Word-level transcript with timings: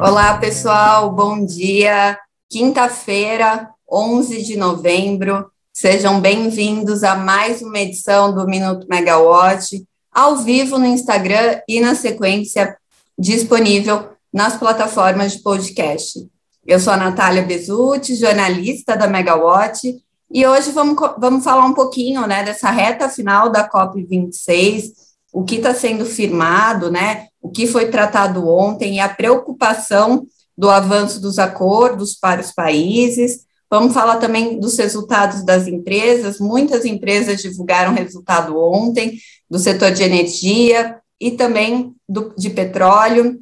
Olá, 0.00 0.38
pessoal, 0.38 1.10
bom 1.10 1.44
dia. 1.44 2.16
Quinta-feira, 2.48 3.68
11 3.90 4.44
de 4.44 4.56
novembro. 4.56 5.50
Sejam 5.72 6.20
bem-vindos 6.20 7.02
a 7.02 7.16
mais 7.16 7.62
uma 7.62 7.80
edição 7.80 8.32
do 8.32 8.46
Minuto 8.46 8.86
Megawatt, 8.88 9.84
ao 10.12 10.36
vivo 10.36 10.78
no 10.78 10.86
Instagram 10.86 11.60
e 11.68 11.80
na 11.80 11.96
sequência 11.96 12.76
disponível 13.18 14.10
nas 14.32 14.56
plataformas 14.56 15.32
de 15.32 15.42
podcast. 15.42 16.28
Eu 16.64 16.78
sou 16.78 16.92
a 16.92 16.96
Natália 16.96 17.42
Bezutti, 17.42 18.14
jornalista 18.14 18.96
da 18.96 19.08
Megawatt, 19.08 20.00
e 20.30 20.46
hoje 20.46 20.70
vamos, 20.70 20.96
vamos 21.18 21.42
falar 21.42 21.64
um 21.64 21.74
pouquinho 21.74 22.24
né, 22.24 22.44
dessa 22.44 22.70
reta 22.70 23.08
final 23.08 23.50
da 23.50 23.68
COP26, 23.68 24.92
o 25.32 25.42
que 25.42 25.56
está 25.56 25.74
sendo 25.74 26.06
firmado, 26.06 26.88
né, 26.88 27.27
o 27.40 27.50
que 27.50 27.66
foi 27.66 27.90
tratado 27.90 28.48
ontem 28.48 28.96
e 28.96 29.00
a 29.00 29.08
preocupação 29.08 30.26
do 30.56 30.68
avanço 30.68 31.20
dos 31.20 31.38
acordos 31.38 32.14
para 32.14 32.40
os 32.40 32.50
países. 32.50 33.46
Vamos 33.70 33.92
falar 33.92 34.16
também 34.16 34.58
dos 34.58 34.76
resultados 34.76 35.44
das 35.44 35.68
empresas. 35.68 36.40
Muitas 36.40 36.84
empresas 36.84 37.40
divulgaram 37.40 37.94
resultado 37.94 38.58
ontem 38.58 39.18
do 39.48 39.58
setor 39.58 39.92
de 39.92 40.02
energia 40.02 40.98
e 41.20 41.32
também 41.32 41.94
do, 42.08 42.34
de 42.36 42.50
petróleo. 42.50 43.40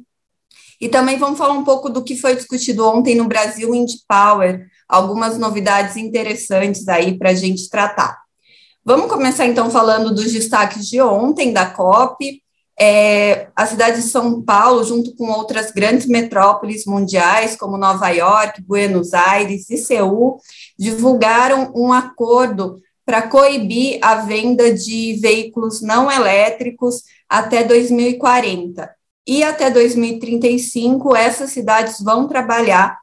E 0.79 0.87
também 0.87 1.17
vamos 1.17 1.39
falar 1.39 1.53
um 1.53 1.63
pouco 1.63 1.89
do 1.89 2.03
que 2.03 2.15
foi 2.15 2.35
discutido 2.35 2.85
ontem 2.85 3.15
no 3.15 3.25
Brasil 3.25 3.71
Wind 3.71 3.91
Power, 4.07 4.67
algumas 4.87 5.37
novidades 5.37 5.97
interessantes 5.97 6.87
aí 6.87 7.17
para 7.17 7.31
a 7.31 7.33
gente 7.33 7.69
tratar. 7.69 8.17
Vamos 8.85 9.11
começar 9.11 9.47
então 9.47 9.69
falando 9.69 10.13
dos 10.13 10.31
destaques 10.31 10.87
de 10.87 11.01
ontem 11.01 11.51
da 11.51 11.65
COP. 11.65 12.41
É, 12.79 13.47
a 13.55 13.65
cidade 13.65 14.01
de 14.01 14.07
São 14.07 14.41
Paulo, 14.43 14.83
junto 14.83 15.15
com 15.15 15.31
outras 15.31 15.71
grandes 15.71 16.05
metrópoles 16.05 16.85
mundiais, 16.85 17.55
como 17.55 17.77
Nova 17.77 18.09
York, 18.09 18.61
Buenos 18.61 19.15
Aires 19.15 19.67
e 19.71 19.77
Seul, 19.77 20.39
divulgaram 20.77 21.71
um 21.75 21.91
acordo 21.91 22.79
para 23.03 23.23
coibir 23.23 23.97
a 24.01 24.15
venda 24.15 24.71
de 24.71 25.17
veículos 25.19 25.81
não 25.81 26.11
elétricos 26.11 27.01
até 27.27 27.63
2040. 27.63 28.87
E 29.25 29.43
até 29.43 29.71
2035, 29.71 31.15
essas 31.15 31.49
cidades 31.49 31.99
vão 31.99 32.27
trabalhar 32.27 32.97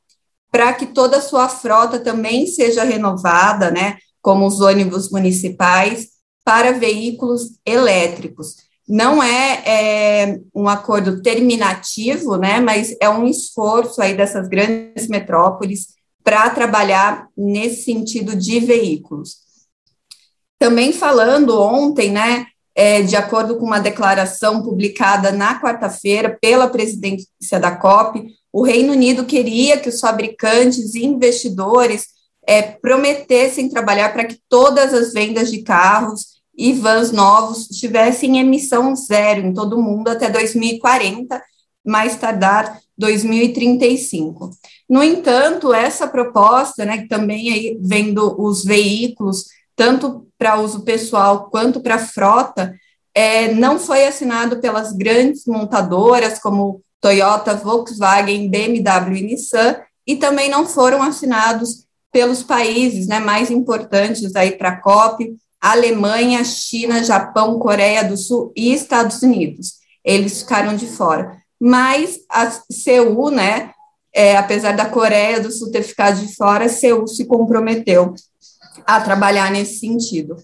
para 0.53 0.73
que 0.73 0.87
toda 0.87 1.17
a 1.17 1.23
sua 1.23 1.49
frota 1.49 1.99
também 1.99 2.47
seja 2.47 2.85
renovada, 2.85 3.73
né, 3.73 3.99
como 4.23 4.47
os 4.47 4.61
ônibus 4.61 5.11
municipais, 5.11 6.11
para 6.45 6.73
veículos 6.73 7.59
elétricos 7.67 8.57
não 8.89 9.23
é, 9.23 9.63
é, 9.67 10.41
um 10.55 10.69
acordo 10.69 11.23
terminativo, 11.23 12.37
né, 12.37 12.61
mas 12.61 12.95
é 13.01 13.09
um 13.09 13.27
esforço 13.27 14.01
aí 14.03 14.15
dessas 14.15 14.49
grandes 14.49 15.09
metrópoles 15.09 15.95
para 16.23 16.51
trabalhar 16.51 17.29
nesse 17.37 17.85
sentido 17.85 18.37
de 18.37 18.61
veículos. 18.61 19.37
Também 20.59 20.93
falando 20.93 21.61
ontem, 21.61 22.11
né, 22.11 22.47
é, 22.75 23.03
de 23.03 23.17
acordo 23.17 23.57
com 23.57 23.65
uma 23.65 23.81
declaração 23.81 24.63
publicada 24.63 25.31
na 25.31 25.61
quarta-feira 25.61 26.37
pela 26.41 26.69
presidência 26.69 27.61
da 27.61 27.77
COP, 27.77 28.27
o 28.53 28.63
Reino 28.63 28.93
Unido 28.93 29.25
queria 29.25 29.79
que 29.79 29.89
os 29.89 30.01
fabricantes 30.01 30.95
e 30.95 31.05
investidores 31.05 32.07
é, 32.47 32.63
prometessem 32.63 33.69
trabalhar 33.69 34.13
para 34.13 34.25
que 34.25 34.39
todas 34.49 34.93
as 34.93 35.13
vendas 35.13 35.51
de 35.51 35.63
carros 35.63 36.34
e 36.57 36.73
vans 36.73 37.11
novos 37.11 37.67
tivessem 37.67 38.39
emissão 38.39 38.95
zero 38.95 39.41
em 39.41 39.53
todo 39.53 39.77
o 39.77 39.83
mundo 39.83 40.09
até 40.09 40.31
2040, 40.31 41.43
mais 41.85 42.17
tardar 42.17 42.79
2035. 42.97 44.51
No 44.89 45.03
entanto, 45.03 45.75
essa 45.75 46.07
proposta, 46.07 46.85
né, 46.85 46.99
que 46.99 47.09
também 47.09 47.53
aí 47.53 47.79
vendo 47.81 48.41
os 48.41 48.65
veículos, 48.65 49.47
tanto 49.75 50.27
para 50.39 50.61
uso 50.61 50.83
pessoal 50.83 51.49
quanto 51.51 51.81
para 51.81 51.99
frota, 51.99 52.75
é, 53.15 53.53
não 53.53 53.79
foi 53.79 54.07
assinado 54.07 54.61
pelas 54.61 54.93
grandes 54.93 55.47
montadoras 55.47 56.39
como 56.39 56.83
Toyota, 57.01 57.55
Volkswagen, 57.55 58.49
BMW 58.49 59.17
e 59.17 59.23
Nissan, 59.23 59.77
e 60.07 60.17
também 60.17 60.49
não 60.49 60.67
foram 60.67 61.03
assinados 61.03 61.85
pelos 62.13 62.43
países 62.43 63.07
né, 63.07 63.19
mais 63.19 63.51
importantes 63.51 64.35
aí 64.37 64.53
para 64.53 64.71
a 64.71 64.81
COP, 64.81 65.35
Alemanha, 65.65 66.45
China, 66.45 67.03
Japão, 67.03 67.59
Coreia 67.59 68.05
do 68.05 68.19
Sul 68.19 68.53
e 68.55 68.75
Estados 68.75 69.23
Unidos. 69.23 69.77
Eles 70.05 70.43
ficaram 70.43 70.77
de 70.77 70.87
fora. 70.87 71.39
Mas 71.59 72.19
a 72.29 72.51
Seul, 72.71 73.31
né, 73.31 73.71
é, 74.15 74.37
apesar 74.37 74.77
da 74.77 74.85
Coreia 74.85 75.41
do 75.41 75.51
Sul 75.51 75.71
ter 75.71 75.83
ficado 75.83 76.21
de 76.21 76.37
fora, 76.37 76.69
Seul 76.69 77.07
se 77.07 77.25
comprometeu 77.25 78.13
a 78.85 79.01
trabalhar 79.01 79.51
nesse 79.51 79.79
sentido. 79.79 80.37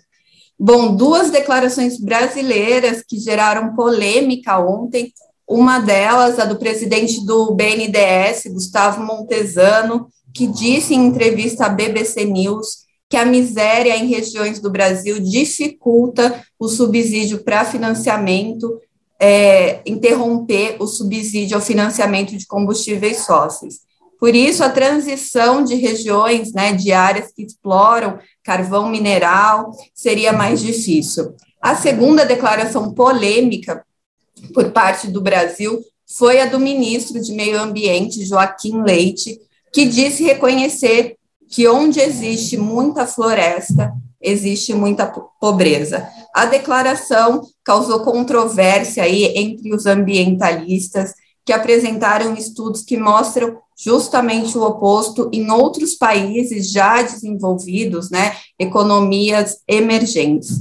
Bom, 0.59 0.97
duas 0.97 1.31
declarações 1.31 2.01
brasileiras 2.01 3.05
que 3.07 3.19
geraram 3.19 3.75
polêmica 3.75 4.59
ontem. 4.59 5.13
Uma 5.47 5.81
delas, 5.81 6.39
a 6.39 6.47
do 6.47 6.57
presidente 6.57 7.27
do 7.27 7.55
BNDES, 7.55 8.45
Gustavo 8.51 9.05
Montesano, 9.05 10.09
que 10.33 10.47
disse 10.47 10.95
em 10.95 11.05
entrevista 11.07 11.67
à 11.67 11.69
BBC 11.69 12.25
News 12.25 12.89
que 13.11 13.17
a 13.17 13.25
miséria 13.25 13.97
em 13.97 14.07
regiões 14.07 14.61
do 14.61 14.71
Brasil 14.71 15.19
dificulta 15.19 16.45
o 16.57 16.69
subsídio 16.69 17.43
para 17.43 17.65
financiamento, 17.65 18.81
é, 19.19 19.81
interromper 19.85 20.77
o 20.79 20.87
subsídio 20.87 21.57
ao 21.57 21.63
financiamento 21.63 22.37
de 22.37 22.47
combustíveis 22.47 23.27
fósseis. 23.27 23.81
Por 24.19 24.35
isso, 24.35 24.63
a 24.63 24.71
transição 24.71 25.65
de 25.65 25.75
regiões, 25.75 26.53
né, 26.53 26.73
de 26.73 26.93
áreas 26.93 27.33
que 27.33 27.43
exploram 27.43 28.21
carvão 28.45 28.89
mineral, 28.89 29.73
seria 29.93 30.33
mais 30.33 30.61
difícil. 30.61 31.35
A 31.61 31.75
segunda 31.75 32.25
declaração 32.25 32.95
polêmica 32.95 33.85
por 34.55 34.71
parte 34.71 35.09
do 35.09 35.21
Brasil 35.21 35.81
foi 36.07 36.41
a 36.41 36.47
do 36.47 36.61
ministro 36.61 37.21
de 37.21 37.33
Meio 37.33 37.61
Ambiente, 37.61 38.25
Joaquim 38.25 38.83
Leite, 38.83 39.41
que 39.73 39.85
disse 39.85 40.23
reconhecer 40.23 41.17
que 41.51 41.67
onde 41.67 42.01
existe 42.01 42.57
muita 42.57 43.07
floresta, 43.07 43.93
existe 44.23 44.73
muita 44.73 45.07
pobreza. 45.41 46.09
A 46.33 46.47
declaração 46.47 47.43
causou 47.65 48.01
controvérsia 48.01 49.03
aí 49.03 49.25
entre 49.37 49.75
os 49.75 49.85
ambientalistas 49.85 51.13
que 51.45 51.53
apresentaram 51.53 52.35
estudos 52.35 52.83
que 52.83 52.97
mostram 52.97 53.59
justamente 53.77 54.57
o 54.57 54.63
oposto 54.63 55.29
em 55.33 55.51
outros 55.51 55.95
países 55.95 56.71
já 56.71 57.03
desenvolvidos, 57.03 58.11
né, 58.11 58.37
economias 58.59 59.59
emergentes. 59.67 60.61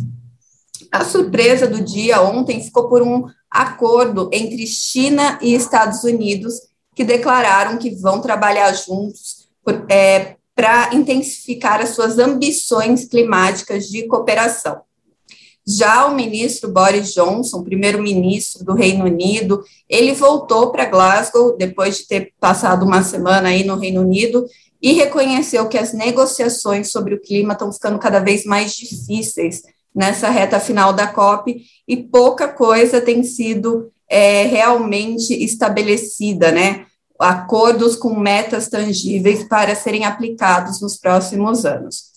A 0.91 1.05
surpresa 1.05 1.67
do 1.67 1.83
dia 1.83 2.21
ontem 2.21 2.63
ficou 2.63 2.89
por 2.89 3.03
um 3.03 3.25
acordo 3.51 4.29
entre 4.33 4.65
China 4.65 5.37
e 5.41 5.53
Estados 5.53 6.03
Unidos 6.03 6.55
que 6.95 7.03
declararam 7.03 7.77
que 7.77 7.91
vão 7.91 8.21
trabalhar 8.21 8.71
juntos 8.73 9.49
por, 9.63 9.85
é, 9.89 10.37
para 10.59 10.93
intensificar 10.93 11.79
as 11.79 11.91
suas 11.91 12.19
ambições 12.19 13.05
climáticas 13.05 13.87
de 13.87 14.05
cooperação. 14.07 14.81
Já 15.65 16.05
o 16.05 16.13
ministro 16.13 16.69
Boris 16.69 17.13
Johnson, 17.13 17.63
primeiro-ministro 17.63 18.65
do 18.65 18.73
Reino 18.73 19.05
Unido, 19.05 19.63
ele 19.87 20.11
voltou 20.11 20.69
para 20.69 20.83
Glasgow 20.83 21.55
depois 21.55 21.99
de 21.99 22.07
ter 22.09 22.33
passado 22.41 22.85
uma 22.85 23.01
semana 23.03 23.47
aí 23.47 23.63
no 23.63 23.77
Reino 23.77 24.01
Unido 24.01 24.45
e 24.81 24.91
reconheceu 24.91 25.65
que 25.69 25.77
as 25.77 25.93
negociações 25.93 26.91
sobre 26.91 27.13
o 27.15 27.21
clima 27.21 27.53
estão 27.53 27.71
ficando 27.71 27.97
cada 27.97 28.19
vez 28.19 28.43
mais 28.43 28.73
difíceis 28.73 29.61
nessa 29.95 30.29
reta 30.29 30.59
final 30.59 30.91
da 30.91 31.07
COP 31.07 31.55
e 31.87 31.95
pouca 31.95 32.49
coisa 32.49 32.99
tem 32.99 33.23
sido 33.23 33.89
é, 34.09 34.43
realmente 34.43 35.41
estabelecida, 35.41 36.51
né? 36.51 36.85
Acordos 37.19 37.95
com 37.95 38.17
metas 38.17 38.69
tangíveis 38.69 39.43
para 39.43 39.75
serem 39.75 40.05
aplicados 40.05 40.81
nos 40.81 40.97
próximos 40.97 41.65
anos. 41.65 42.09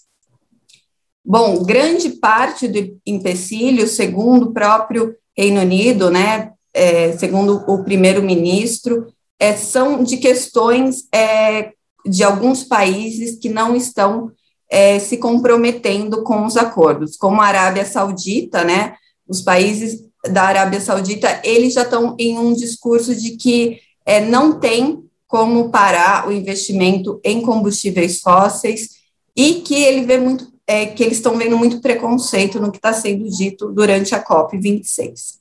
Bom, 1.25 1.63
grande 1.63 2.11
parte 2.11 2.69
do 2.69 2.99
empecilho, 3.05 3.87
segundo 3.87 4.47
o 4.47 4.53
próprio 4.53 5.15
Reino 5.37 5.61
Unido, 5.61 6.11
né, 6.11 6.53
é, 6.73 7.13
segundo 7.13 7.65
o 7.69 7.85
primeiro-ministro, 7.85 9.07
é, 9.39 9.57
são 9.57 10.03
de 10.03 10.17
questões 10.19 11.05
é, 11.13 11.73
de 12.07 12.23
alguns 12.23 12.65
países 12.65 13.39
que 13.39 13.49
não 13.49 13.75
estão 13.75 14.31
é, 14.71 14.99
se 14.99 15.17
comprometendo 15.17 16.23
com 16.23 16.45
os 16.47 16.57
acordos, 16.57 17.17
como 17.17 17.41
a 17.41 17.47
Arábia 17.47 17.85
Saudita, 17.85 18.65
né, 18.65 18.95
os 19.29 19.41
países 19.43 20.01
da 20.31 20.45
Arábia 20.45 20.81
Saudita, 20.81 21.41
eles 21.45 21.75
já 21.75 21.83
estão 21.83 22.17
em 22.19 22.39
um 22.39 22.53
discurso 22.53 23.15
de 23.15 23.37
que 23.37 23.81
é, 24.05 24.21
não 24.21 24.59
tem 24.59 25.05
como 25.27 25.71
parar 25.71 26.29
o 26.29 26.33
investimento 26.33 27.21
em 27.25 27.41
combustíveis 27.41 28.21
fósseis 28.21 28.91
e 29.35 29.55
que 29.55 29.75
ele 29.75 30.05
vê 30.05 30.19
muito, 30.19 30.53
é, 30.67 30.87
que 30.87 31.03
eles 31.03 31.17
estão 31.17 31.37
vendo 31.39 31.57
muito 31.57 31.81
preconceito 31.81 32.61
no 32.61 32.71
que 32.71 32.79
está 32.79 32.93
sendo 32.93 33.29
dito 33.31 33.73
durante 33.73 34.15
a 34.15 34.21
COP 34.21 34.59
26. 34.59 35.41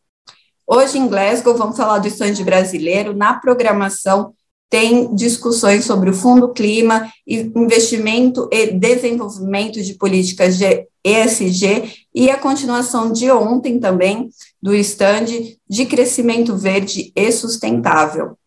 Hoje 0.66 0.98
em 0.98 1.08
Glasgow 1.08 1.58
vamos 1.58 1.76
falar 1.76 2.00
do 2.00 2.08
stand 2.08 2.42
brasileiro. 2.46 3.14
Na 3.14 3.34
programação 3.34 4.34
tem 4.70 5.14
discussões 5.14 5.84
sobre 5.84 6.10
o 6.10 6.14
Fundo 6.14 6.54
Clima, 6.54 7.12
investimento 7.28 8.48
e 8.50 8.68
desenvolvimento 8.68 9.82
de 9.82 9.96
políticas 9.96 10.58
de 10.58 10.88
ESG 11.04 12.08
e 12.16 12.30
a 12.30 12.38
continuação 12.38 13.12
de 13.12 13.30
ontem 13.30 13.78
também 13.82 14.30
do 14.62 14.74
stand 14.76 15.26
de 15.70 15.86
crescimento 15.86 16.56
verde 16.56 17.12
e 17.14 17.32
sustentável. 17.34 18.38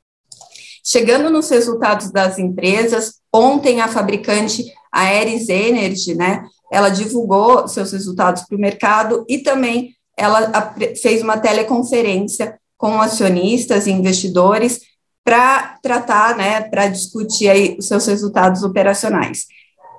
Chegando 0.86 1.30
nos 1.30 1.48
resultados 1.48 2.10
das 2.10 2.38
empresas, 2.38 3.14
ontem 3.32 3.80
a 3.80 3.88
fabricante 3.88 4.64
Aeres 4.92 5.48
Energy, 5.48 6.14
né, 6.14 6.44
ela 6.70 6.90
divulgou 6.90 7.66
seus 7.66 7.92
resultados 7.92 8.42
para 8.42 8.56
o 8.56 8.60
mercado 8.60 9.24
e 9.28 9.38
também 9.38 9.94
ela 10.16 10.74
fez 11.00 11.22
uma 11.22 11.38
teleconferência 11.38 12.58
com 12.76 13.00
acionistas 13.00 13.86
e 13.86 13.92
investidores 13.92 14.80
para 15.24 15.78
tratar, 15.82 16.36
né, 16.36 16.60
para 16.60 16.86
discutir 16.86 17.48
aí 17.48 17.76
os 17.78 17.86
seus 17.86 18.06
resultados 18.06 18.62
operacionais. 18.62 19.46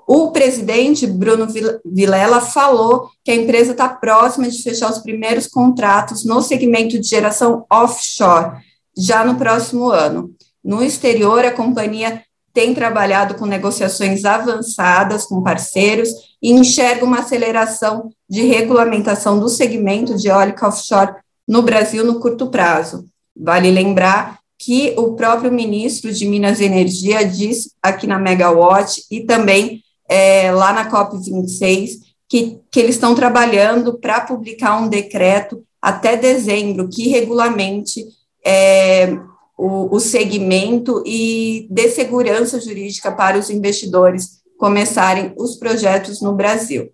O 0.08 0.32
presidente 0.32 1.08
Bruno 1.08 1.48
Vilela 1.84 2.40
falou 2.40 3.10
que 3.24 3.32
a 3.32 3.36
empresa 3.36 3.72
está 3.72 3.90
próxima 3.90 4.48
de 4.48 4.62
fechar 4.62 4.92
os 4.92 5.00
primeiros 5.00 5.48
contratos 5.48 6.24
no 6.24 6.44
segmento 6.44 7.00
de 7.00 7.08
geração 7.08 7.66
offshore, 7.72 8.60
já 8.96 9.26
no 9.26 9.36
próximo 9.36 9.90
ano. 9.90 10.30
No 10.66 10.84
exterior, 10.84 11.46
a 11.46 11.52
companhia 11.52 12.24
tem 12.52 12.74
trabalhado 12.74 13.36
com 13.36 13.46
negociações 13.46 14.26
avançadas 14.26 15.26
com 15.26 15.44
parceiros 15.44 16.10
e 16.42 16.52
enxerga 16.52 17.06
uma 17.06 17.20
aceleração 17.20 18.10
de 18.28 18.42
regulamentação 18.42 19.40
do 19.40 19.48
segmento 19.48 20.18
de 20.18 20.28
eólica 20.28 20.68
offshore 20.68 21.14
no 21.48 21.62
Brasil 21.62 22.04
no 22.04 22.20
curto 22.20 22.48
prazo. 22.48 23.06
Vale 23.38 23.70
lembrar 23.70 24.40
que 24.58 24.96
o 24.98 25.14
próprio 25.14 25.52
ministro 25.52 26.12
de 26.12 26.26
Minas 26.26 26.60
e 26.60 26.64
Energia 26.64 27.24
disse 27.24 27.74
aqui 27.84 28.08
na 28.08 28.18
Megawatt 28.18 29.04
e 29.12 29.22
também 29.22 29.84
é, 30.10 30.52
lá 30.52 30.74
na 30.74 30.90
COP26 30.90 32.00
que, 32.28 32.60
que 32.72 32.80
eles 32.80 32.96
estão 32.96 33.14
trabalhando 33.14 34.00
para 34.00 34.22
publicar 34.22 34.82
um 34.82 34.88
decreto 34.88 35.64
até 35.80 36.18
dezembro 36.18 36.90
que 36.90 37.10
regulamente 37.10 38.04
é, 38.44 39.16
o, 39.58 39.96
o 39.96 40.00
segmento 40.00 41.02
e 41.06 41.68
dê 41.70 41.90
segurança 41.90 42.60
jurídica 42.60 43.12
para 43.12 43.38
os 43.38 43.50
investidores 43.50 44.42
começarem 44.58 45.34
os 45.38 45.56
projetos 45.56 46.22
no 46.22 46.34
Brasil. 46.34 46.90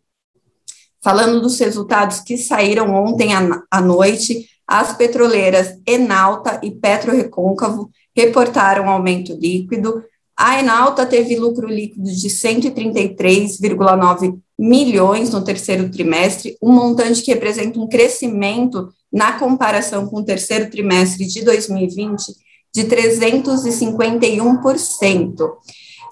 Falando 1.03 1.41
dos 1.41 1.59
resultados 1.59 2.19
que 2.19 2.37
saíram 2.37 2.93
ontem 2.93 3.29
à 3.71 3.81
noite, 3.81 4.47
as 4.67 4.95
petroleiras 4.95 5.79
Enalta 5.85 6.59
e 6.63 6.71
Petro 6.71 7.11
Recôncavo 7.11 7.89
reportaram 8.15 8.89
aumento 8.89 9.33
líquido. 9.33 10.03
A 10.37 10.59
Enalta 10.59 11.05
teve 11.05 11.35
lucro 11.35 11.67
líquido 11.67 12.09
de 12.09 12.29
133,9 12.29 14.39
milhões 14.57 15.29
no 15.31 15.43
terceiro 15.43 15.89
trimestre, 15.89 16.55
um 16.61 16.71
montante 16.71 17.21
que 17.23 17.33
representa 17.33 17.77
um 17.79 17.89
crescimento 17.89 18.89
na 19.11 19.39
comparação 19.39 20.07
com 20.07 20.19
o 20.19 20.25
terceiro 20.25 20.69
trimestre 20.69 21.25
de 21.25 21.43
2020 21.43 22.33
de 22.73 22.85
351%. 22.85 25.51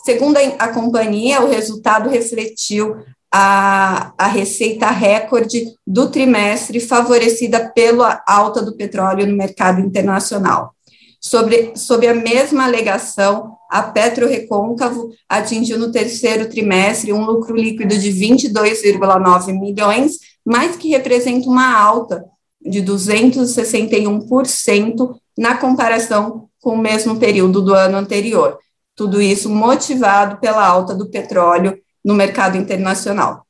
Segundo 0.04 0.38
a, 0.58 0.68
companhia, 0.70 1.42
o 1.42 1.50
resultado 1.50 2.10
refletiu 2.10 2.96
a, 3.32 4.12
a 4.18 4.26
receita 4.28 4.90
recorde 4.90 5.72
do 5.86 6.10
trimestre, 6.10 6.80
favorecida 6.80 7.70
pela 7.70 8.24
alta 8.28 8.60
do 8.62 8.76
petróleo 8.76 9.28
no 9.28 9.38
mercado 9.38 9.82
internacional. 9.82 10.74
Sobre, 11.22 11.74
sob 11.76 12.08
a 12.08 12.14
mesma 12.14 12.64
alegação, 12.64 13.58
a 13.70 13.84
Petro 13.84 14.28
Recôncavo 14.28 15.10
atingiu 15.28 15.78
no 15.78 15.92
terceiro 15.92 16.50
trimestre 16.50 17.14
um 17.14 17.24
lucro 17.24 17.56
líquido 17.56 17.96
de 17.98 18.10
22,9 18.10 19.54
milhões, 19.60 20.14
mas 20.46 20.76
que 20.76 20.90
representa 20.90 21.48
uma 21.48 21.78
alta 21.78 22.26
de 22.62 22.82
261% 22.82 25.16
na 25.38 25.56
comparação 25.56 26.49
com 26.62 26.72
o 26.72 26.78
mesmo 26.78 27.18
período 27.18 27.62
do 27.62 27.74
ano 27.74 27.98
anterior. 27.98 28.58
Tudo 28.96 29.22
isso 29.22 29.50
motivado 29.50 30.38
pela 30.38 30.66
alta 30.66 30.94
do 30.94 31.10
petróleo 31.10 31.78
no 32.04 32.14
mercado 32.14 32.58
internacional. 32.58 33.46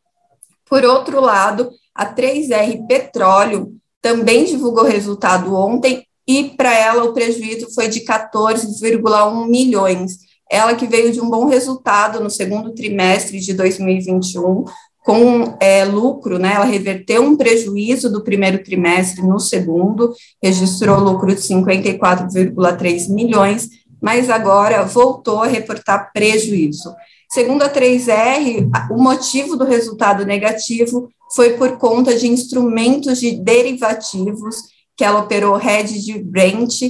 Por 0.69 0.83
outro 0.85 1.19
lado, 1.19 1.71
a 1.95 2.05
3R 2.05 2.85
Petróleo 2.87 3.73
também 4.01 4.45
divulgou 4.45 4.85
resultado 4.85 5.55
ontem 5.55 6.05
e 6.27 6.49
para 6.55 6.73
ela 6.73 7.03
o 7.03 7.13
prejuízo 7.13 7.73
foi 7.73 7.87
de 7.87 8.01
14,1 8.01 9.47
milhões. 9.47 10.19
Ela 10.49 10.75
que 10.75 10.87
veio 10.87 11.11
de 11.11 11.19
um 11.19 11.29
bom 11.29 11.47
resultado 11.47 12.19
no 12.19 12.29
segundo 12.29 12.73
trimestre 12.73 13.39
de 13.39 13.53
2021, 13.53 14.65
com 15.09 15.57
é, 15.59 15.83
lucro, 15.85 16.37
né? 16.37 16.53
Ela 16.53 16.65
reverteu 16.65 17.23
um 17.23 17.35
prejuízo 17.35 18.11
do 18.11 18.23
primeiro 18.23 18.63
trimestre 18.63 19.23
no 19.23 19.39
segundo, 19.39 20.13
registrou 20.39 20.99
lucro 20.99 21.33
de 21.33 21.41
54,3 21.41 23.09
milhões, 23.09 23.69
mas 23.99 24.29
agora 24.29 24.83
voltou 24.83 25.41
a 25.41 25.47
reportar 25.47 26.11
prejuízo. 26.13 26.93
Segundo 27.27 27.63
a 27.63 27.69
3R, 27.73 28.69
o 28.91 29.01
motivo 29.01 29.55
do 29.55 29.65
resultado 29.65 30.23
negativo 30.27 31.09
foi 31.35 31.53
por 31.53 31.79
conta 31.79 32.15
de 32.15 32.27
instrumentos 32.27 33.19
de 33.19 33.31
derivativos 33.31 34.57
que 34.95 35.03
ela 35.03 35.21
operou 35.21 35.59
hedge 35.59 36.01
de 36.01 36.19
Brent 36.19 36.81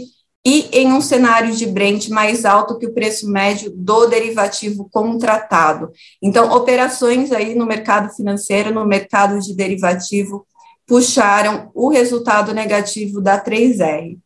e 0.45 0.69
em 0.71 0.93
um 0.93 1.01
cenário 1.01 1.53
de 1.53 1.65
Brent 1.65 2.07
mais 2.09 2.45
alto 2.45 2.77
que 2.77 2.85
o 2.85 2.93
preço 2.93 3.29
médio 3.29 3.71
do 3.75 4.05
derivativo 4.07 4.89
contratado. 4.91 5.91
Então, 6.21 6.51
operações 6.51 7.31
aí 7.31 7.55
no 7.55 7.65
mercado 7.65 8.13
financeiro, 8.15 8.73
no 8.73 8.85
mercado 8.85 9.39
de 9.39 9.53
derivativo, 9.53 10.45
puxaram 10.87 11.69
o 11.75 11.89
resultado 11.89 12.53
negativo 12.53 13.21
da 13.21 13.39
3R. 13.39 14.17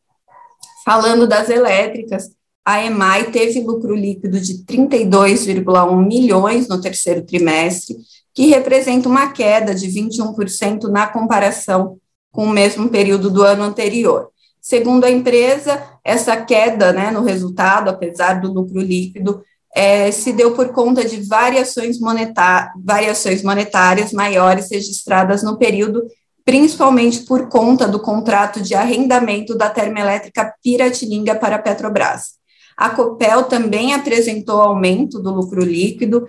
Falando 0.86 1.28
das 1.28 1.50
elétricas, 1.50 2.30
a 2.66 2.82
EMAI 2.82 3.32
teve 3.32 3.60
lucro 3.60 3.94
líquido 3.94 4.40
de 4.40 4.64
32,1 4.64 6.08
milhões 6.08 6.68
no 6.68 6.80
terceiro 6.80 7.26
trimestre, 7.26 7.98
que 8.34 8.48
representa 8.48 9.10
uma 9.10 9.32
queda 9.32 9.76
de 9.76 9.88
21% 9.88 10.84
na 10.84 11.06
comparação 11.08 11.98
com 12.32 12.46
o 12.46 12.50
mesmo 12.50 12.90
período 12.90 13.30
do 13.30 13.44
ano 13.44 13.64
anterior. 13.64 14.30
Segundo 14.64 15.04
a 15.04 15.12
empresa, 15.12 15.84
essa 16.06 16.38
queda 16.38 16.94
né, 16.94 17.12
no 17.12 17.22
resultado, 17.22 17.90
apesar 17.90 18.40
do 18.40 18.50
lucro 18.50 18.80
líquido, 18.80 19.44
é, 19.76 20.10
se 20.10 20.32
deu 20.32 20.54
por 20.54 20.70
conta 20.70 21.04
de 21.04 21.22
variações, 21.22 22.00
monetar, 22.00 22.72
variações 22.82 23.44
monetárias 23.44 24.14
maiores 24.14 24.72
registradas 24.72 25.44
no 25.44 25.58
período, 25.58 26.06
principalmente 26.46 27.26
por 27.26 27.50
conta 27.50 27.90
do 27.90 28.00
contrato 28.00 28.62
de 28.62 28.74
arrendamento 28.74 29.54
da 29.54 29.70
termoelétrica 29.70 30.54
Piratininga 30.64 31.36
para 31.36 31.58
a 31.58 31.62
Petrobras. 31.62 32.36
A 32.78 32.90
Copel 32.90 33.44
também 33.44 33.94
apresentou 33.94 34.62
aumento 34.62 35.20
do 35.20 35.30
lucro 35.30 35.62
líquido 35.62 36.26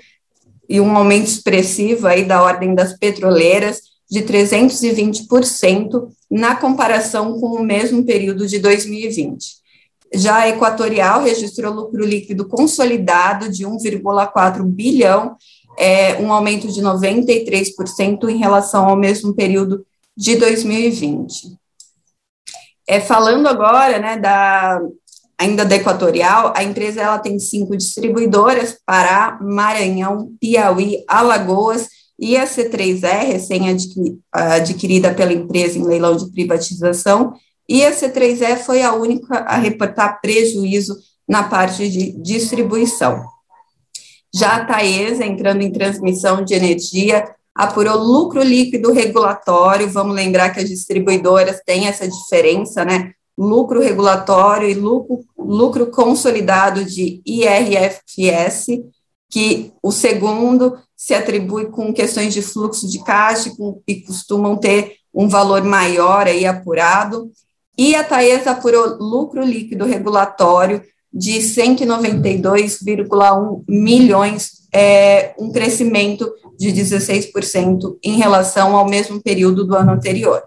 e 0.68 0.80
um 0.80 0.96
aumento 0.96 1.28
expressivo 1.28 2.08
aí 2.08 2.24
da 2.24 2.42
ordem 2.42 2.74
das 2.74 2.98
petroleiras, 2.98 3.93
de 4.14 4.22
320% 4.22 6.08
na 6.30 6.54
comparação 6.54 7.40
com 7.40 7.48
o 7.48 7.64
mesmo 7.64 8.04
período 8.04 8.46
de 8.46 8.60
2020. 8.60 9.56
Já 10.14 10.36
a 10.36 10.48
Equatorial 10.48 11.24
registrou 11.24 11.74
lucro 11.74 12.04
líquido 12.04 12.46
consolidado 12.46 13.50
de 13.50 13.66
1,4 13.66 14.62
bilhão, 14.62 15.36
é, 15.76 16.14
um 16.22 16.32
aumento 16.32 16.68
de 16.68 16.80
93% 16.80 18.28
em 18.28 18.36
relação 18.36 18.88
ao 18.88 18.94
mesmo 18.94 19.34
período 19.34 19.84
de 20.16 20.36
2020. 20.36 21.58
É, 22.86 23.00
falando 23.00 23.48
agora 23.48 23.98
né, 23.98 24.16
da, 24.16 24.80
ainda 25.36 25.64
da 25.64 25.74
Equatorial, 25.74 26.52
a 26.54 26.62
empresa 26.62 27.00
ela 27.00 27.18
tem 27.18 27.36
cinco 27.40 27.76
distribuidoras, 27.76 28.78
Pará, 28.86 29.40
Maranhão, 29.42 30.30
Piauí, 30.40 31.02
Alagoas 31.08 31.88
e 32.18 32.36
a 32.36 32.44
C3E, 32.44 33.26
recém-adquirida 33.26 35.12
pela 35.14 35.32
empresa 35.32 35.78
em 35.78 35.84
leilão 35.84 36.16
de 36.16 36.30
privatização, 36.30 37.34
e 37.68 37.84
a 37.84 37.92
C3E 37.92 38.58
foi 38.58 38.82
a 38.82 38.92
única 38.92 39.38
a 39.38 39.56
reportar 39.56 40.20
prejuízo 40.20 40.96
na 41.26 41.44
parte 41.44 41.88
de 41.88 42.12
distribuição. 42.12 43.24
Já 44.34 44.56
a 44.56 44.64
Taesa, 44.64 45.24
entrando 45.24 45.62
em 45.62 45.72
transmissão 45.72 46.44
de 46.44 46.54
energia, 46.54 47.24
apurou 47.54 47.96
lucro 47.96 48.42
líquido 48.42 48.92
regulatório, 48.92 49.88
vamos 49.88 50.14
lembrar 50.14 50.50
que 50.50 50.60
as 50.60 50.68
distribuidoras 50.68 51.60
têm 51.64 51.86
essa 51.86 52.06
diferença, 52.06 52.84
né? 52.84 53.12
Lucro 53.38 53.80
regulatório 53.80 54.68
e 54.68 54.74
lucro, 54.74 55.24
lucro 55.38 55.86
consolidado 55.86 56.84
de 56.84 57.22
IRFS, 57.24 58.66
que 59.34 59.72
o 59.82 59.90
segundo 59.90 60.78
se 60.96 61.12
atribui 61.12 61.66
com 61.66 61.92
questões 61.92 62.32
de 62.32 62.40
fluxo 62.40 62.88
de 62.88 63.02
caixa 63.02 63.50
e 63.84 63.96
costumam 63.96 64.56
ter 64.56 64.92
um 65.12 65.28
valor 65.28 65.64
maior 65.64 66.28
aí 66.28 66.46
apurado. 66.46 67.32
E 67.76 67.96
a 67.96 68.04
Taesa 68.04 68.52
apurou 68.52 68.96
lucro 69.00 69.44
líquido 69.44 69.86
regulatório 69.86 70.84
de 71.12 71.40
192,1 71.40 73.64
milhões, 73.68 74.68
é, 74.72 75.34
um 75.36 75.50
crescimento 75.50 76.32
de 76.56 76.68
16% 76.68 77.98
em 78.04 78.16
relação 78.16 78.76
ao 78.76 78.88
mesmo 78.88 79.20
período 79.20 79.64
do 79.64 79.74
ano 79.74 79.90
anterior. 79.90 80.44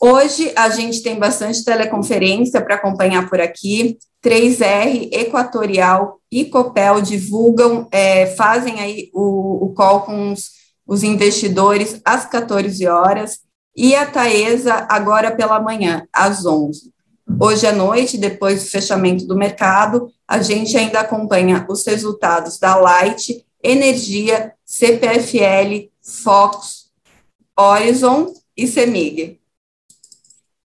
Hoje 0.00 0.52
a 0.54 0.68
gente 0.68 1.02
tem 1.02 1.18
bastante 1.18 1.64
teleconferência 1.64 2.60
para 2.60 2.76
acompanhar 2.76 3.28
por 3.28 3.40
aqui. 3.40 3.98
3R, 4.24 5.10
Equatorial 5.12 6.20
e 6.30 6.44
Copel 6.44 7.00
divulgam, 7.00 7.88
é, 7.90 8.26
fazem 8.26 8.80
aí 8.80 9.10
o, 9.12 9.66
o 9.66 9.74
call 9.74 10.02
com 10.02 10.32
os, 10.32 10.50
os, 10.86 11.02
investidores 11.04 12.00
às 12.04 12.26
14 12.26 12.84
horas 12.86 13.38
e 13.76 13.94
a 13.94 14.06
Taesa 14.06 14.86
agora 14.88 15.34
pela 15.34 15.60
manhã, 15.60 16.06
às 16.12 16.44
11. 16.44 16.92
Hoje 17.40 17.66
à 17.66 17.72
noite, 17.72 18.18
depois 18.18 18.64
do 18.64 18.70
fechamento 18.70 19.24
do 19.24 19.36
mercado, 19.36 20.10
a 20.26 20.42
gente 20.42 20.76
ainda 20.76 21.00
acompanha 21.00 21.64
os 21.68 21.86
resultados 21.86 22.58
da 22.58 22.74
Light, 22.76 23.44
Energia, 23.62 24.52
CPFL, 24.64 25.90
Fox, 26.02 26.90
Horizon 27.56 28.32
e 28.56 28.66
Semig 28.66 29.37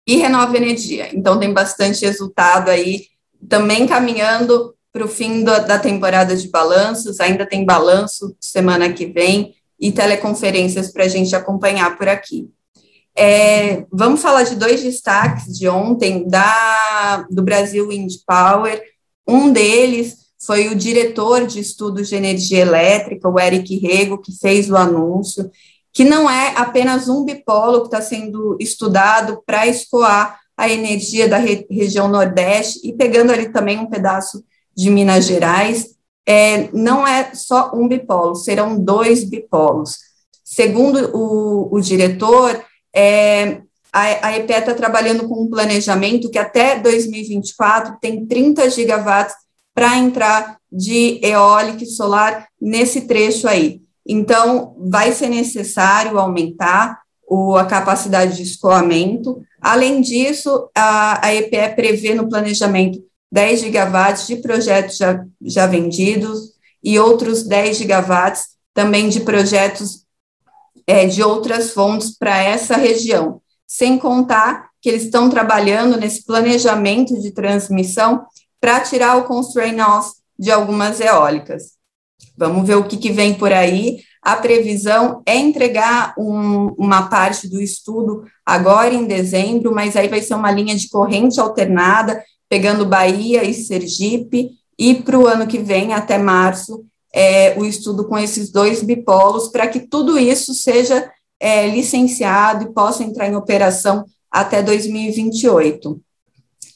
e 0.05 0.17
Renova 0.17 0.57
Energia. 0.57 1.09
Então, 1.13 1.39
tem 1.39 1.53
bastante 1.53 2.05
resultado 2.05 2.69
aí, 2.69 3.07
também 3.47 3.87
caminhando 3.87 4.73
para 4.91 5.05
o 5.05 5.07
fim 5.07 5.43
do, 5.43 5.51
da 5.65 5.79
temporada 5.79 6.35
de 6.35 6.47
balanços, 6.49 7.19
ainda 7.19 7.45
tem 7.45 7.65
balanço 7.65 8.35
semana 8.39 8.93
que 8.93 9.07
vem 9.07 9.55
e 9.79 9.91
teleconferências 9.91 10.91
para 10.91 11.05
a 11.05 11.07
gente 11.07 11.35
acompanhar 11.35 11.97
por 11.97 12.07
aqui. 12.07 12.47
É, 13.15 13.85
vamos 13.91 14.21
falar 14.21 14.43
de 14.43 14.55
dois 14.55 14.81
destaques 14.81 15.57
de 15.57 15.67
ontem 15.67 16.27
da, 16.27 17.25
do 17.29 17.43
Brasil 17.43 17.87
Wind 17.87 18.13
Power. 18.25 18.81
Um 19.27 19.51
deles 19.51 20.23
foi 20.45 20.67
o 20.67 20.75
diretor 20.75 21.47
de 21.47 21.59
estudos 21.59 22.09
de 22.09 22.15
energia 22.15 22.59
elétrica, 22.59 23.29
o 23.29 23.39
Eric 23.39 23.77
Rego, 23.77 24.17
que 24.19 24.31
fez 24.37 24.69
o 24.69 24.75
anúncio 24.75 25.49
que 25.93 26.03
não 26.03 26.29
é 26.29 26.55
apenas 26.57 27.07
um 27.07 27.23
bipolo 27.23 27.81
que 27.81 27.87
está 27.87 28.01
sendo 28.01 28.57
estudado 28.59 29.43
para 29.45 29.67
escoar 29.67 30.39
a 30.57 30.67
energia 30.67 31.29
da 31.29 31.37
re 31.37 31.65
região 31.69 32.07
Nordeste 32.07 32.79
e 32.83 32.93
pegando 32.93 33.31
ali 33.31 33.49
também 33.49 33.79
um 33.79 33.89
pedaço 33.89 34.43
de 34.75 34.89
Minas 34.89 35.25
Gerais, 35.25 35.95
é, 36.25 36.69
não 36.73 37.05
é 37.07 37.35
só 37.35 37.71
um 37.75 37.87
bipolo, 37.87 38.35
serão 38.35 38.79
dois 38.79 39.23
bipolos. 39.23 39.97
Segundo 40.43 41.15
o, 41.15 41.75
o 41.75 41.79
diretor, 41.79 42.63
é, 42.95 43.61
a, 43.91 44.27
a 44.27 44.37
EPE 44.37 44.53
está 44.53 44.73
trabalhando 44.73 45.27
com 45.27 45.43
um 45.43 45.49
planejamento 45.49 46.29
que 46.31 46.39
até 46.39 46.79
2024 46.79 47.97
tem 48.01 48.25
30 48.25 48.67
gigawatts 48.71 49.35
para 49.75 49.97
entrar 49.97 50.57
de 50.71 51.19
eólica 51.23 51.83
e 51.83 51.87
solar 51.87 52.47
nesse 52.59 53.01
trecho 53.01 53.47
aí. 53.47 53.82
Então, 54.05 54.75
vai 54.77 55.11
ser 55.11 55.29
necessário 55.29 56.19
aumentar 56.19 57.01
o, 57.27 57.55
a 57.55 57.65
capacidade 57.65 58.35
de 58.35 58.43
escoamento. 58.43 59.41
Além 59.61 60.01
disso, 60.01 60.69
a, 60.75 61.25
a 61.25 61.33
EPE 61.33 61.75
prevê 61.75 62.13
no 62.13 62.27
planejamento 62.29 62.99
10 63.31 63.61
gigawatts 63.61 64.27
de 64.27 64.35
projetos 64.37 64.97
já, 64.97 65.23
já 65.41 65.65
vendidos 65.65 66.53
e 66.83 66.99
outros 66.99 67.43
10 67.43 67.77
gigawatts 67.77 68.53
também 68.73 69.09
de 69.09 69.21
projetos 69.21 70.03
é, 70.85 71.05
de 71.07 71.23
outras 71.23 71.71
fontes 71.71 72.17
para 72.17 72.37
essa 72.37 72.75
região, 72.75 73.41
sem 73.65 73.97
contar 73.97 74.69
que 74.81 74.89
eles 74.89 75.03
estão 75.03 75.29
trabalhando 75.29 75.97
nesse 75.97 76.25
planejamento 76.25 77.19
de 77.19 77.31
transmissão 77.31 78.25
para 78.59 78.81
tirar 78.81 79.17
o 79.17 79.23
constraint 79.23 79.79
off 79.79 80.11
de 80.37 80.51
algumas 80.51 80.99
eólicas. 80.99 81.72
Vamos 82.37 82.67
ver 82.67 82.75
o 82.75 82.83
que, 82.83 82.97
que 82.97 83.11
vem 83.11 83.33
por 83.33 83.51
aí. 83.51 83.99
A 84.21 84.35
previsão 84.35 85.21
é 85.25 85.35
entregar 85.35 86.13
um, 86.17 86.67
uma 86.77 87.09
parte 87.09 87.47
do 87.47 87.61
estudo 87.61 88.23
agora 88.45 88.93
em 88.93 89.05
dezembro, 89.05 89.73
mas 89.73 89.95
aí 89.95 90.07
vai 90.07 90.21
ser 90.21 90.35
uma 90.35 90.51
linha 90.51 90.75
de 90.75 90.89
corrente 90.89 91.39
alternada, 91.39 92.23
pegando 92.49 92.85
Bahia 92.85 93.43
e 93.43 93.53
Sergipe, 93.53 94.51
e 94.77 94.95
para 94.95 95.19
o 95.19 95.27
ano 95.27 95.45
que 95.45 95.59
vem, 95.59 95.93
até 95.93 96.17
março, 96.17 96.85
é, 97.13 97.57
o 97.59 97.65
estudo 97.65 98.07
com 98.07 98.17
esses 98.17 98.51
dois 98.51 98.81
bipolos, 98.81 99.49
para 99.49 99.67
que 99.67 99.81
tudo 99.81 100.17
isso 100.17 100.53
seja 100.53 101.11
é, 101.39 101.67
licenciado 101.67 102.63
e 102.63 102.73
possa 102.73 103.03
entrar 103.03 103.27
em 103.27 103.35
operação 103.35 104.05
até 104.31 104.63
2028. 104.63 106.01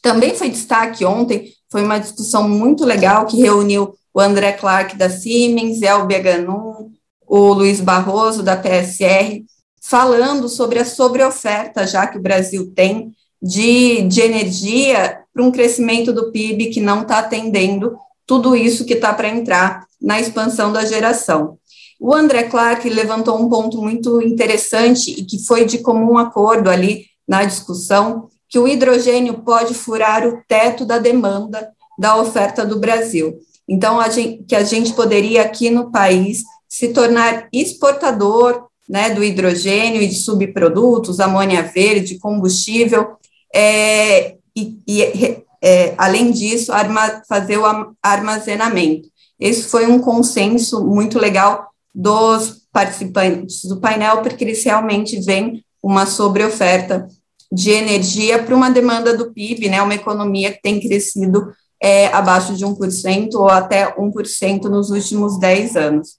Também 0.01 0.35
foi 0.35 0.49
destaque 0.49 1.03
ontem, 1.03 1.51
foi 1.71 1.83
uma 1.83 1.97
discussão 1.97 2.47
muito 2.47 2.85
legal 2.85 3.25
que 3.25 3.41
reuniu 3.41 3.93
o 4.17 4.19
André 4.19 4.53
Clark 4.53 4.97
da 4.97 5.11
Siemens, 5.11 5.83
Elbia 5.83 6.17
Ganum, 6.17 6.89
o 7.27 7.53
Luiz 7.53 7.79
Barroso 7.79 8.41
da 8.41 8.57
PSR, 8.57 9.45
falando 9.79 10.49
sobre 10.49 10.79
a 10.79 10.85
sobreoferta 10.85 11.85
já 11.85 12.07
que 12.07 12.17
o 12.17 12.21
Brasil 12.21 12.73
tem 12.73 13.11
de, 13.39 14.01
de 14.01 14.21
energia 14.21 15.19
para 15.31 15.43
um 15.43 15.51
crescimento 15.51 16.11
do 16.11 16.31
PIB 16.31 16.71
que 16.71 16.81
não 16.81 17.03
está 17.03 17.19
atendendo 17.19 17.95
tudo 18.25 18.55
isso 18.55 18.85
que 18.85 18.95
está 18.95 19.13
para 19.13 19.29
entrar 19.29 19.85
na 20.01 20.19
expansão 20.19 20.73
da 20.73 20.83
geração. 20.83 21.59
O 21.99 22.11
André 22.11 22.45
Clark 22.45 22.89
levantou 22.89 23.39
um 23.39 23.47
ponto 23.47 23.79
muito 23.79 24.19
interessante 24.23 25.11
e 25.11 25.25
que 25.25 25.45
foi 25.45 25.63
de 25.63 25.77
comum 25.77 26.17
acordo 26.17 26.71
ali 26.71 27.05
na 27.27 27.45
discussão, 27.45 28.29
que 28.49 28.57
o 28.57 28.67
hidrogênio 28.67 29.43
pode 29.43 29.75
furar 29.75 30.27
o 30.27 30.41
teto 30.47 30.85
da 30.85 30.97
demanda 30.97 31.69
da 31.99 32.17
oferta 32.17 32.65
do 32.65 32.79
Brasil. 32.79 33.37
Então, 33.67 33.99
a 33.99 34.09
gente, 34.09 34.43
que 34.43 34.55
a 34.55 34.63
gente 34.63 34.93
poderia 34.93 35.41
aqui 35.41 35.69
no 35.69 35.91
país 35.91 36.43
se 36.67 36.89
tornar 36.89 37.47
exportador 37.51 38.67
né, 38.87 39.09
do 39.09 39.23
hidrogênio 39.23 40.01
e 40.01 40.07
de 40.07 40.15
subprodutos, 40.15 41.19
amônia 41.19 41.63
verde, 41.63 42.19
combustível, 42.19 43.17
é, 43.53 44.35
e, 44.55 44.79
e 44.87 45.43
é, 45.61 45.93
além 45.97 46.31
disso, 46.31 46.71
arma, 46.71 47.21
fazer 47.27 47.57
o 47.57 47.65
armazenamento. 48.01 49.09
Esse 49.39 49.63
foi 49.63 49.85
um 49.85 49.99
consenso 49.99 50.85
muito 50.85 51.19
legal 51.19 51.67
dos 51.93 52.67
participantes 52.71 53.63
do 53.65 53.79
painel, 53.79 54.21
porque 54.21 54.43
eles 54.43 54.63
realmente 54.63 55.19
veem 55.21 55.63
uma 55.81 56.05
sobreoferta 56.05 57.07
de 57.51 57.71
energia 57.71 58.43
para 58.43 58.55
uma 58.55 58.69
demanda 58.69 59.15
do 59.15 59.31
PIB, 59.33 59.69
né, 59.69 59.81
uma 59.81 59.95
economia 59.95 60.51
que 60.51 60.61
tem 60.61 60.79
crescido 60.79 61.51
é, 61.81 62.07
abaixo 62.07 62.55
de 62.55 62.65
1% 62.65 63.33
ou 63.35 63.49
até 63.49 63.95
1% 63.95 64.63
nos 64.63 64.89
últimos 64.89 65.39
10 65.39 65.75
anos. 65.75 66.17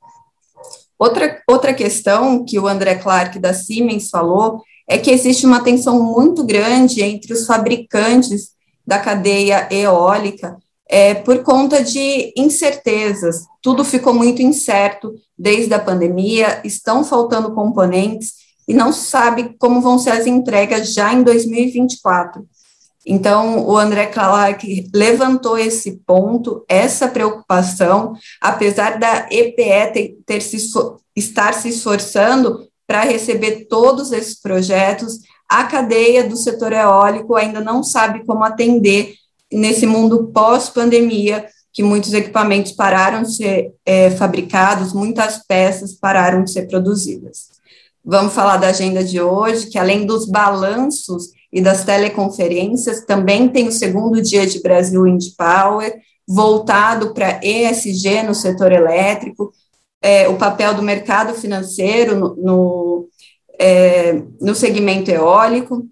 Outra, 0.99 1.43
outra 1.49 1.73
questão 1.73 2.45
que 2.45 2.59
o 2.59 2.67
André 2.67 2.97
Clark 2.97 3.39
da 3.39 3.55
Siemens 3.55 4.11
falou 4.11 4.63
é 4.89 4.99
que 4.99 5.11
existe 5.11 5.47
uma 5.47 5.63
tensão 5.63 6.03
muito 6.03 6.45
grande 6.45 7.03
entre 7.03 7.33
os 7.33 7.47
fabricantes 7.47 8.53
da 8.87 8.99
cadeia 8.99 9.69
eólica 9.71 10.57
é, 10.89 11.15
por 11.15 11.43
conta 11.43 11.85
de 11.85 12.33
incertezas. 12.37 13.45
Tudo 13.63 13.85
ficou 13.85 14.15
muito 14.15 14.41
incerto 14.41 15.15
desde 15.39 15.75
a 15.75 15.79
pandemia, 15.79 16.61
estão 16.65 17.05
faltando 17.05 17.55
componentes 17.55 18.33
e 18.67 18.73
não 18.73 18.93
se 18.93 19.07
sabe 19.07 19.55
como 19.59 19.81
vão 19.81 19.99
ser 19.99 20.11
as 20.11 20.27
entregas 20.27 20.95
já 20.95 21.13
em 21.13 21.23
2024. 21.23 22.47
Então, 23.11 23.67
o 23.67 23.79
André 23.79 24.05
Clark 24.05 24.91
levantou 24.95 25.57
esse 25.57 25.93
ponto, 26.07 26.63
essa 26.69 27.09
preocupação, 27.09 28.13
apesar 28.39 28.99
da 28.99 29.27
EPE 29.31 29.93
ter, 29.95 30.17
ter 30.27 30.43
se, 30.43 30.59
estar 31.17 31.55
se 31.55 31.71
esforçando 31.71 32.69
para 32.87 33.01
receber 33.01 33.67
todos 33.67 34.13
esses 34.13 34.39
projetos, 34.39 35.21
a 35.49 35.65
cadeia 35.65 36.29
do 36.29 36.37
setor 36.37 36.75
eólico 36.75 37.35
ainda 37.35 37.63
não 37.63 37.83
sabe 37.83 38.27
como 38.27 38.45
atender 38.45 39.15
nesse 39.51 39.87
mundo 39.87 40.27
pós-pandemia, 40.27 41.47
que 41.73 41.83
muitos 41.83 42.13
equipamentos 42.13 42.73
pararam 42.73 43.23
de 43.23 43.37
ser 43.37 43.73
é, 43.87 44.11
fabricados, 44.11 44.93
muitas 44.93 45.47
peças 45.47 45.95
pararam 45.95 46.45
de 46.45 46.51
ser 46.51 46.69
produzidas. 46.69 47.57
Vamos 48.05 48.35
falar 48.35 48.59
da 48.59 48.69
agenda 48.69 49.03
de 49.03 49.19
hoje, 49.19 49.69
que 49.69 49.79
além 49.79 50.05
dos 50.05 50.27
balanços 50.27 51.38
e 51.53 51.61
das 51.61 51.85
teleconferências, 51.85 53.05
também 53.05 53.49
tem 53.49 53.69
o 53.69 53.73
segundo 53.73 54.21
dia 54.21 54.47
de 54.47 54.61
Brasil 54.61 55.03
Wind 55.03 55.25
Power, 55.37 55.99
voltado 56.27 57.15
para 57.15 57.41
ESG 57.43 58.23
no 58.23 58.35
setor 58.35 58.71
elétrico, 58.73 59.51
é, 60.03 60.29
o 60.29 60.37
papel 60.37 60.75
do 60.75 60.83
mercado 60.83 61.35
financeiro 61.35 62.17
no, 62.17 62.37
no, 62.37 63.09
é, 63.59 64.23
no 64.41 64.55
segmento 64.55 65.11
eólico, 65.11 65.87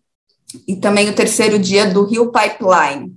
e 0.66 0.76
também 0.76 1.08
o 1.08 1.14
terceiro 1.14 1.58
dia 1.58 1.86
do 1.86 2.04
Rio 2.04 2.30
Pipeline. 2.30 3.14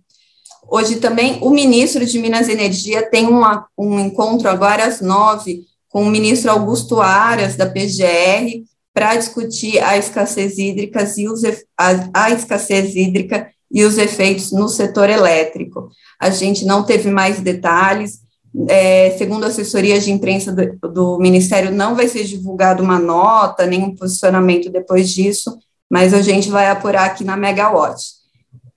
Hoje 0.67 0.98
também 0.98 1.39
o 1.41 1.50
ministro 1.50 2.05
de 2.05 2.19
Minas 2.19 2.48
e 2.48 2.51
Energia 2.51 3.10
tem 3.10 3.27
uma, 3.27 3.67
um 3.77 4.00
encontro 4.00 4.48
agora 4.50 4.86
às 4.86 5.01
nove 5.01 5.65
com 5.89 6.03
o 6.03 6.10
ministro 6.10 6.51
Augusto 6.51 7.01
Aras, 7.01 7.55
da 7.55 7.65
PGR, 7.65 8.63
para 9.00 9.15
discutir 9.15 9.82
a 9.82 9.98
escassez 9.98 10.58
hídrica 10.58 11.10
e 11.18 11.29
os, 11.29 11.41
a, 11.77 12.10
a 12.13 12.32
escassez 12.32 12.94
hídrica 12.98 13.50
e 13.72 13.86
os 13.86 13.98
efeitos 13.98 14.51
no 14.51 14.68
setor 14.68 15.10
elétrico. 15.10 15.88
A 16.20 16.29
gente 16.29 16.65
não 16.65 16.84
teve 16.84 17.10
mais 17.10 17.39
detalhes, 17.39 18.20
é, 18.68 19.15
segundo 19.18 19.46
a 19.46 19.48
assessoria 19.48 20.01
de 20.01 20.12
imprensa 20.12 20.51
do, 20.51 20.89
do, 20.89 21.18
Ministério, 21.18 21.72
não 21.72 21.96
vai 21.96 22.10
ser 22.10 22.25
divulgada 22.25 22.84
uma 22.84 23.00
nota, 23.00 23.65
nenhum 23.65 23.96
posicionamento 23.96 24.70
depois 24.70 25.10
disso, 25.10 25.58
mas 25.89 26.13
a 26.13 26.22
gente 26.22 26.50
vai 26.50 26.70
apurar 26.70 27.06
aqui 27.06 27.24
na 27.24 27.38
Megawatt. 27.38 28.03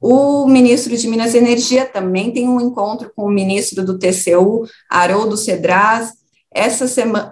O 0.01 0.47
ministro 0.47 0.97
de 0.97 1.09
Minas 1.09 1.35
e 1.35 1.39
Energia 1.39 1.85
também 1.85 2.31
tem 2.31 2.49
um 2.49 2.61
encontro 2.61 3.11
com 3.17 3.25
o 3.25 3.31
ministro 3.31 3.85
do 3.85 3.99
TCU, 3.99 4.69
Haroldo 4.89 5.37
Cedraz. 5.37 6.13
Essa, 6.55 6.87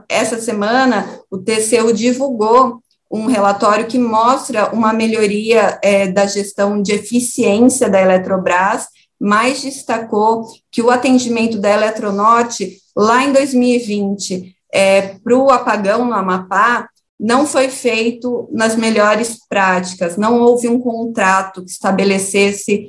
essa 0.08 0.40
semana, 0.40 1.20
o 1.30 1.38
TCU 1.38 1.92
divulgou 1.92 2.82
um 3.10 3.26
relatório 3.26 3.86
que 3.86 3.98
mostra 3.98 4.72
uma 4.72 4.92
melhoria 4.92 5.78
é, 5.82 6.06
da 6.06 6.26
gestão 6.26 6.80
de 6.80 6.92
eficiência 6.92 7.88
da 7.88 8.00
Eletrobras 8.00 8.86
mas 9.20 9.60
destacou 9.60 10.46
que 10.72 10.80
o 10.80 10.90
atendimento 10.90 11.58
da 11.58 11.70
Eletronorte, 11.70 12.78
lá 12.96 13.22
em 13.22 13.32
2020, 13.32 14.56
é, 14.72 15.18
para 15.18 15.36
o 15.36 15.50
apagão 15.50 16.06
no 16.06 16.14
Amapá, 16.14 16.88
não 17.18 17.46
foi 17.46 17.68
feito 17.68 18.48
nas 18.50 18.74
melhores 18.76 19.36
práticas, 19.46 20.16
não 20.16 20.40
houve 20.40 20.68
um 20.68 20.80
contrato 20.80 21.62
que 21.62 21.70
estabelecesse 21.70 22.86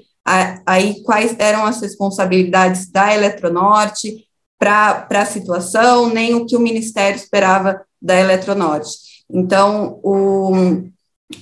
aí 0.66 1.04
quais 1.04 1.36
eram 1.38 1.66
as 1.66 1.82
responsabilidades 1.82 2.90
da 2.90 3.14
Eletronorte 3.14 4.26
para 4.62 5.08
a 5.10 5.25
situação, 5.25 6.08
nem 6.08 6.36
o 6.36 6.46
que 6.46 6.56
o 6.56 6.60
Ministério 6.60 7.15
esperava 7.15 7.82
da 8.00 8.15
Eletronorte. 8.15 8.91
Então, 9.27 10.00
o, 10.03 10.51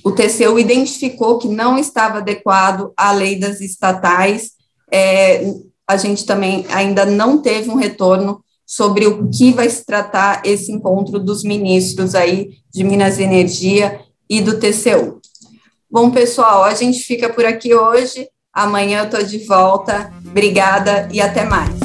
o 0.02 0.10
TCU 0.10 0.58
identificou 0.58 1.36
que 1.36 1.46
não 1.46 1.78
estava 1.78 2.18
adequado 2.18 2.94
à 2.96 3.12
lei 3.12 3.38
das 3.38 3.60
estatais 3.60 4.52
é, 4.90 5.44
a 5.86 5.96
gente 5.98 6.24
também 6.24 6.64
ainda 6.70 7.04
não 7.04 7.42
teve 7.42 7.68
um 7.68 7.74
retorno 7.74 8.42
sobre 8.66 9.06
o 9.06 9.28
que 9.28 9.52
vai 9.52 9.68
se 9.68 9.84
tratar 9.84 10.40
esse 10.44 10.72
encontro 10.72 11.18
dos 11.18 11.44
ministros 11.44 12.14
aí 12.14 12.52
de 12.72 12.82
Minas 12.82 13.18
e 13.18 13.22
Energia 13.22 14.00
e 14.28 14.40
do 14.40 14.58
TCU. 14.58 15.20
Bom, 15.90 16.10
pessoal, 16.10 16.64
a 16.64 16.74
gente 16.74 17.00
fica 17.00 17.28
por 17.28 17.44
aqui 17.44 17.74
hoje. 17.74 18.28
Amanhã 18.52 19.00
eu 19.00 19.04
estou 19.06 19.22
de 19.22 19.44
volta. 19.44 20.10
Obrigada 20.24 21.08
e 21.12 21.20
até 21.20 21.44
mais. 21.44 21.79